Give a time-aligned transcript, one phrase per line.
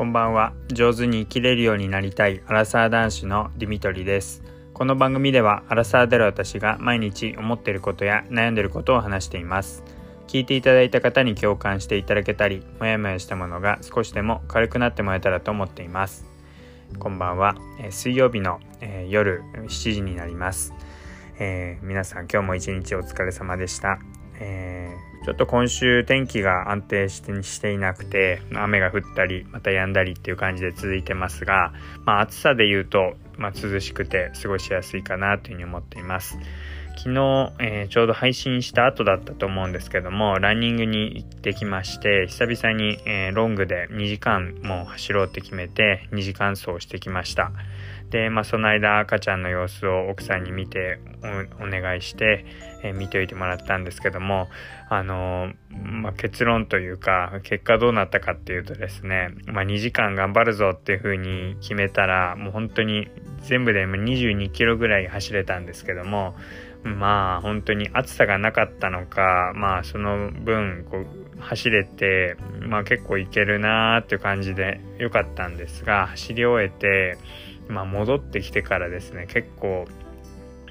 [0.00, 0.54] こんばんは。
[0.68, 4.42] 上手に生きれるようになりたいアラサー男子のディミトリです。
[4.72, 9.84] この番組ではアラサーである私が毎日思っていることや悩んでいることを話しています。
[10.26, 16.24] 聞いていただいた方に共感していただけたりもやもやしたものが少しでも軽くなってもらえたらと思っています。
[16.98, 20.72] こんばんは、え、水曜日の、えー、夜7時になります、
[21.38, 23.98] えー、皆さん今日も一日お疲れ様でした、
[24.40, 31.74] えーちょっと今週天気が安定してしていなくて、雨が降ったり、また止んだりっていう感じで続いてますが、
[32.06, 36.38] まあ暑さで言うと、まあ涼しくて過ごしやすいかなというふうに思っています。
[36.96, 47.52] 昨日、えー、ちょうど配信した後だったと思うんですけども、ランニングに行ってきまして、久々に、えー、ロングで2時間も走ろうって決めて、2時間走してきました。
[48.10, 51.00] で、まあ、その間赤ちゃんの様子を奥さんに見て
[51.60, 52.44] お願いして、
[52.82, 54.48] えー、見ておいてもらったんですけども、
[54.88, 63.08] あのー、まあ、結論というか、結果どうなったかっていうとですね、まあ、2時間頑張るぞっていう風に決めたら、もう本当に
[63.42, 66.34] 全部で22キロぐらい走れたんですけども、
[66.82, 77.18] まあ本当に暑さがなかったのか、まあその分こう走れて、まあ結構いけるなーっていう感じで良かったんですが、走り終えて、
[77.70, 79.86] まあ、戻ってきてからですね結構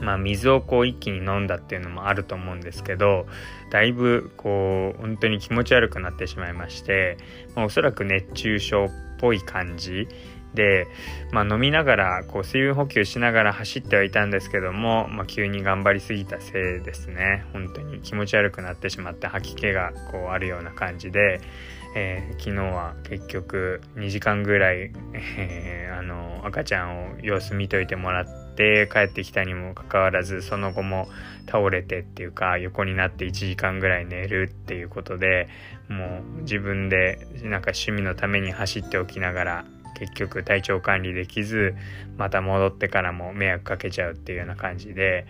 [0.00, 3.26] まあ、水をこう一気に飲んだっていうのもあると思うんですけど
[3.70, 7.16] だいぶこう本当に気持ち悪くなってしまいまして、
[7.54, 10.06] まあ、おそらく熱中症っぽい感じ
[10.54, 10.86] で、
[11.30, 17.44] まあ、飲みながらこう水分補給しながら走ってはいたんですけども、まあ、急に頑張りすぎたせいですね。
[17.52, 21.40] 本当に気持ち悪くなってしまって吐き気がこうあるような感じで
[21.98, 31.08] えー、昨日は結局2時間ぐらい、えー、あの赤ちゃんを様子見といてもらって帰ってきたにもかかわらずその後も
[31.46, 35.48] 倒れてっていうか横になって1時間ぐらい寝るっていうことで
[35.88, 39.64] もう自分でなんか趣味のために走っておきながら
[39.98, 41.74] 結局体調管理できず
[42.18, 45.26] また戻ってからも迷惑かけちゃうっていうような感じで、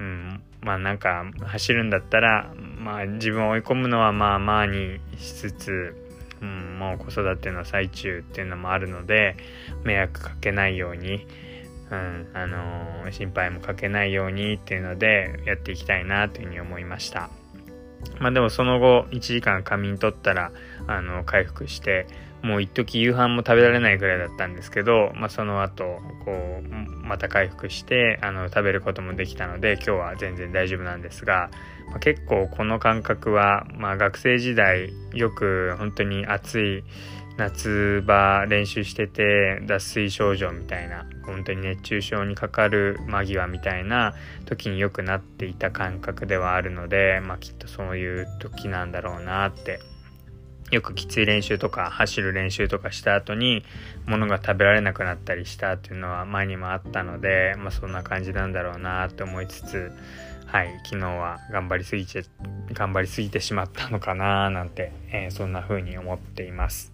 [0.00, 6.07] うん、まあなんか走るんだったら、まあ、自分を追い込むのはまあまあにしつつ
[6.42, 9.36] うん、もう子育ての最中っていうのもあるので
[9.84, 11.26] 迷惑かけないように、
[11.90, 17.30] うんあのー、心配もかけないようにっていうのでやっていきたいなというふうに思いました。
[18.20, 20.52] まあでもその後1時間仮眠取ったら
[20.86, 22.06] あの回復して
[22.42, 25.84] もう一時夕飯も食べられないぐらいだったんですけど、まあ、その後
[26.24, 31.50] こうまた回復してあの食べることもできたので今日は全然大丈夫なんですが、
[31.88, 36.84] まあ、結構この感覚は、まあ、学生時代よく本当に暑い
[37.38, 49.78] 夏場練習してて脱水症状みたいな本当に熱中症にかかる間際みたいな時によくなっていた感覚ではあるので、まあ、きっとそういう時なんだろうなって
[50.70, 53.64] よくきつい練習とか走る練習とかした後に
[54.06, 59.92] 物が食べられなくなったりしたっていうのは前にもあったので、まあ、そんな感じなんだろうなって思いつつ
[60.46, 62.24] はい昨日は頑張りすぎて
[62.72, 66.92] 頑張りすぎてしまったのかななんて、えー、そんな風に思っています。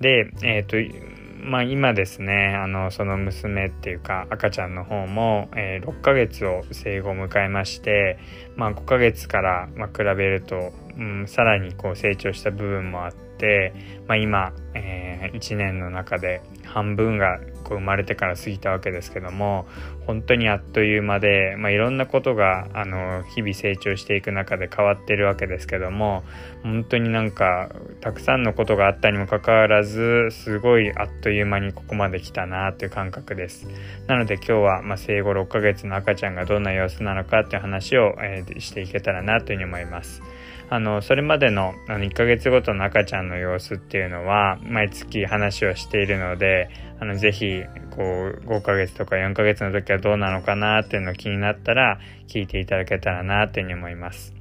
[0.00, 8.18] でえっ、ー、とまあ今ですねあのその娘っていうか赤ちゃんの方も、えー、6ヶ月を生後を迎えまして、
[8.56, 13.74] まあ、5ヶ月から、ま、比べると、うん、さらにこう成長した部分もあって、
[14.06, 19.66] まあ、今、えー、1年の中で半分がこう生まれてから過ぎたわけですけども
[20.06, 26.22] 本当にあっという間で、まあ、いろんなことがあの日々成長していく中で変わってるわけですけども
[26.62, 27.70] 本当になんか
[28.00, 33.66] たくさんのことがあったにもかかわらずすごいあっという間にここまで来たなという感覚です。
[34.06, 40.22] なので今日はま生後6ヶ月の赤ちゃんがどんな様子なのかっていう話を、えー、していけたらなというふうに思います。
[40.68, 46.68] あのそれまでのあの1ヶ月ごとの赤ちゃんの様子っていうのは毎月話をしているので
[47.00, 54.34] あのぜひこう5ヶ月とか4ヶ月の時はどうなのかなっていうのを気になったら聞いていただけたらなというふうに思います。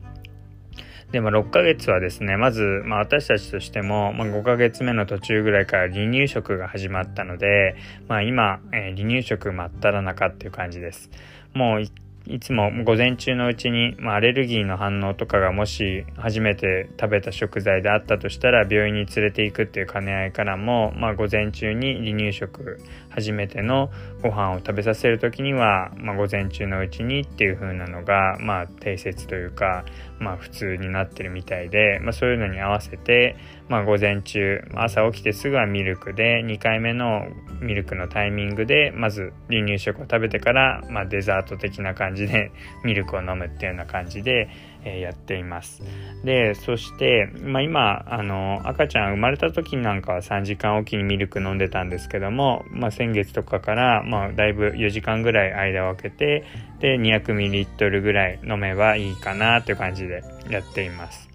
[1.11, 7.75] で、まあ、6ヶ月はですね、まず、まあ、私たちとしても、まあ、5ヶ月目の途中ぐらいから離乳食が始まったので、
[8.07, 11.09] まあ、今、えー、離乳食真っ只中っていう感じです。
[11.53, 11.85] もう
[12.27, 22.79] いつも午前中のうちに、まあ、アレルギーの反応とかがもし初めて食べた食材であったとしたら病院に連れていくっていう兼ね合いからも、まあ、午前中に離乳食
[23.09, 23.91] 初めての
[24.23, 29.85] ご飯を食べさせる時には、まあ、午前中のうちにっていう風なのが、まあ、定説というか、
[30.19, 33.35] まあ普通になってるみたいで、まあそういうのに合わせて、
[33.67, 37.27] まあ午前中、朝起きてすぐはミルクで、2回目の
[37.61, 42.51] ミルクのタイミングで、まず離乳食を食べてから、まあデザート的な感じで
[42.83, 44.49] ミルクを飲むっていうような感じで、
[44.85, 45.81] えやっています。
[46.23, 56.43] で、そして、まあ、今、あの、赤ちゃん生まれた時なんかは3時間おきにミルク飲んでたんですけども、まあ、先月とかから、まあ、だいぶ4時間ぐらい間を空けて、
[56.85, 61.27] で、200ml ぐらい飲めばいいかなという感じでやっています。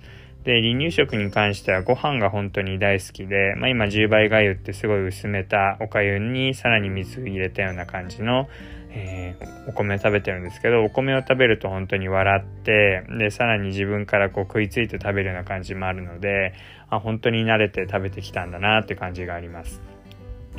[0.44, 8.46] で、離乳食に関してはご飯が本当に大好きで、まあ、今10倍がゆってすごい薄めたおかゆにさらに水入れたような感じの
[8.92, 16.54] えー、お米食べてるんですけどお米を食べると本当に笑ってでさらに自分からこう食いついて食べるような感じもあるので
[16.88, 19.80] あ本当に慣れて食べてきたんだなって感じがあります。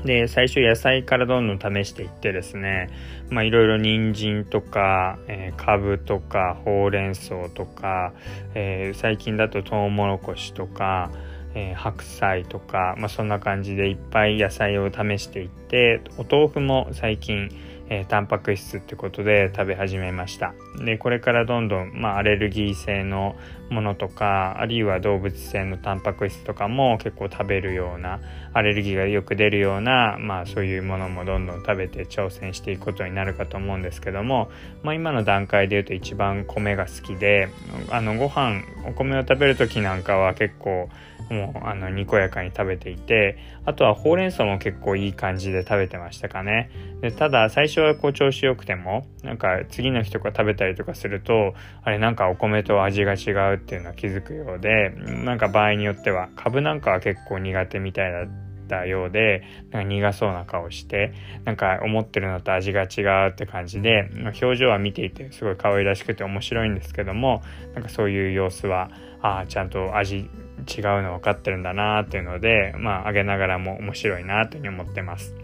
[0.05, 2.89] で最初野菜からどんどん試していってですね
[3.29, 8.13] まあいろいろ人参とか、えー、カブとかほうれん草とか、
[8.55, 11.11] えー、最近だとトウモロコシとか、
[11.53, 17.49] えー、白菜とか、まあ、そんな感じでいっぱい野菜を試していってお豆腐も最近
[17.93, 20.53] えー、タンパク質ってことで食べ始めました。
[20.85, 23.35] でこれからどんどん、まあ、アレルギー性の
[23.69, 28.21] ものとかあるいは動物性のタンパク質とかも結構食べるような
[28.53, 34.49] アレルギーがよく出るような、まあ、そういうものもどんどん食べて挑戦していくことになるかと思うんですけども、
[34.83, 37.49] まあ、今の段階で言うと一番米が好きで
[37.89, 40.89] あのご飯お米を食べる時なんかは結構
[41.29, 46.69] もうあのにこやかに食べていてあとはほうれん草も結構いい感じで食べてましたかね。
[47.01, 58.27] でただ最初はこう調子良くてもなんか次の日とか食べたりとかするとあれなんかお米と味が違うっていうのは気づくようでなんか場合によっては株なんかは結構苦手みたいだっ
[58.67, 61.13] たようでなんか苦そうな顔して
[61.45, 64.09] なんか思ってるのと味が違うって感じで
[64.41, 67.41] 表情は見ていてすごい可愛らしくて面白いんですけども
[67.73, 68.89] なんかそういう様子は
[69.21, 70.29] ああちゃんと味
[70.69, 75.35] 違うの分かってるんだなっていうので、まあ、あげながらも面白いなというふうに思ってます。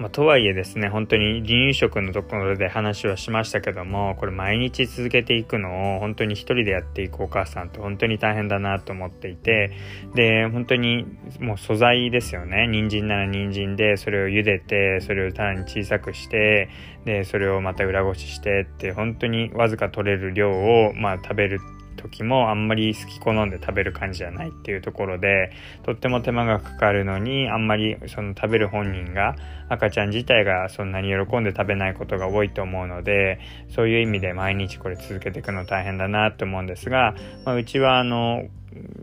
[0.00, 9.72] まあ、とはいえですね、本当に離乳食のところで話はしましたけども、これ毎日続けていくのを本当に一人でやっていくお母さんって本当に大変だなと思っていて、
[10.14, 11.04] で、本当に
[11.38, 12.66] もう素材ですよね。
[12.66, 16.70] 人参なら人参で、それを茹でて、それをさらに小さくして、
[17.04, 25.52] で、それをまた裏ごししてって、本当にわずか取れる量を、まあ食べるって時もあんまり好き好んで食べる感じじゃないっていうところで
[25.82, 29.36] とっても手間がかかるのにあんまりその食べる本人が
[29.68, 33.38] 赤ちゃん自体がそんなに喜んで食べないことが多いと思うので
[33.74, 37.14] そういう意味で毎日これ続けていくの大変だなと思うんですが、
[37.44, 38.44] まあ、うちはあの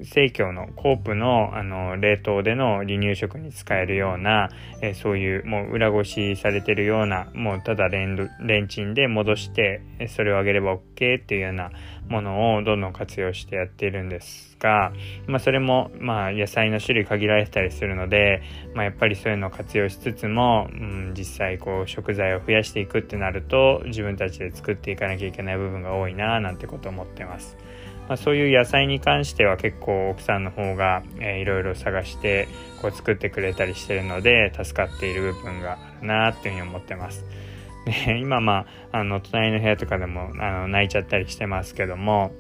[0.04, 4.50] 生協のコープのあの冷凍での離乳食に使えるような、
[4.82, 9.82] え、そういうもう裏ごしされてるようなもうただレンレンチンで戻して
[10.16, 11.72] それをあげれば OK っていうような
[12.10, 14.94] ものをどんどん活用してやっているんですが、
[15.28, 18.42] まあ、それもまあ野菜の種類限られてたりするので、
[18.74, 27.58] まあ、やっぱりそういうのを活用しつつも、うん、実際こう食材を増やしていくってなると自分たちで作っていかなきゃいけない部分が多いななんてこと思ってます。
[28.08, 32.48] まあ、そういう野菜に関しては結構奥さんの方が、いろいろ探して
[32.82, 37.26] こう作ってくれたりしてるので助かっている部分があるなっていうふうに思ってます。
[37.86, 42.32] で今まああの隣の部屋とかでもあの泣いちゃったりしてますけども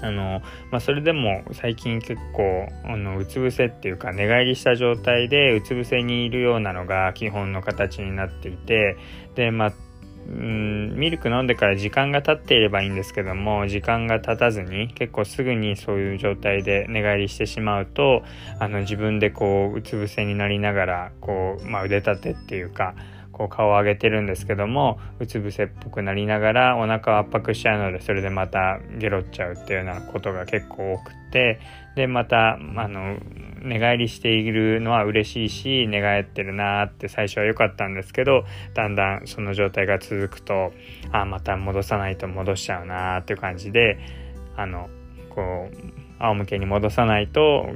[0.00, 0.40] あの、
[0.70, 8.96] まあ、それでも最近結構あのうつ伏せっていうか寝返りした状態でうつ伏せにいるようなのが基本の形になっていて
[9.34, 9.72] でまあ
[10.28, 18.22] うんミルク飲んでから時間が経っていればいいんですけども時間が経たずに結構すぐにそういう状態で寝返りしてしまうと
[18.60, 22.94] あの自分でこううつ伏せになりながらこう、まあ、腕立てっていうか
[23.32, 31.58] こう顔を上げてるんですけどもうつ伏せっぽくなりながらお腹を圧迫しちゃうのでそれでまたゲロっちゃうっていうようなことが結構多くて
[31.96, 33.18] でまたあの
[33.62, 40.72] 寝返りしているのは嬉しいし寝返ってるなーって最初は良かったんですけどだんだんその状態が続くと
[41.10, 43.98] あまた戻さないと戻しちゃうなーっていう感じで
[44.56, 44.88] あの
[45.30, 47.66] こう仰向けに戻さないと、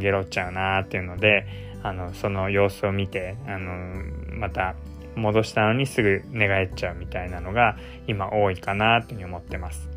[0.00, 1.46] ゲロっちゃうなーっていうので
[1.82, 3.94] あのその様子を見てあの
[4.36, 4.74] また
[5.16, 9.93] 戻したのにすぐ寝返っちゃうみたいなのが今多いかなというふうに思ってます。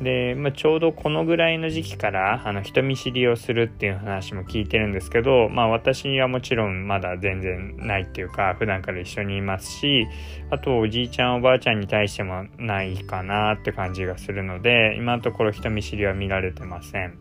[0.00, 10.06] で、まあ、ちょうどこのぐらいの時期からあの人見知りをするっていう話も聞いてるんですけど、まあ、私にはもちろんまだ全然ないっていうか普段から一緒にいますし
[10.50, 17.18] あとおじいちゃんおばあちゃんに対してもないかなって感じがするので今のところ人見知りは見られてません。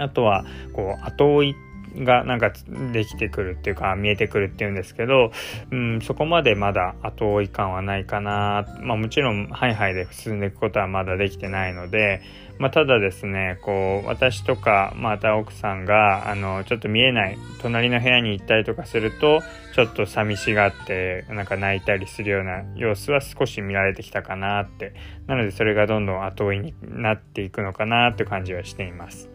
[0.00, 1.54] あとはこう後追い
[1.98, 2.52] がなんか
[2.92, 5.32] できてくるっていうか見えてくるっていうんですけど、
[5.70, 8.66] うん、そこまでまだ後追い感はないかな。
[8.80, 12.22] まあもちろんハイハイで進んでいくことはまだできてないので、
[12.58, 19.42] まあ、ただですねこう私とかまた奥さんがあのちょっと見えない隣の部屋に行ったりとかすると
[19.76, 24.92] ちょっと寂しがってなんか泣いたりするような様子は少し見られてきたかなって。
[25.28, 29.28] なのでそれがどんどん後追いになっていくのかなって感じはしています。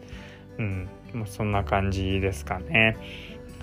[0.58, 2.96] うん、もうそんな感じですかね。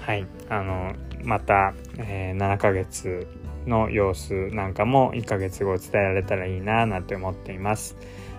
[0.06, 0.94] はい、あの
[1.24, 3.28] また、えー、7ヶ月
[3.68, 7.98] の様子なんかも1ヶ月後伝えられたらいいななんて思っています。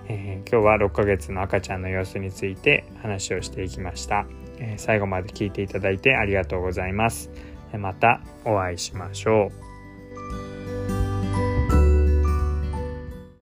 [0.08, 4.26] えー、今日は6ヶ月の赤ちゃんの様子について話をしていきました。
[4.58, 7.30] えー、最後まで聞いていただいてありがとうございます。
[7.78, 9.71] またお会いしましょう。